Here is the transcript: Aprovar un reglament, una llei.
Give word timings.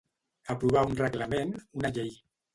Aprovar 0.53 0.83
un 0.93 0.97
reglament, 1.03 1.53
una 1.83 1.95
llei. 2.01 2.13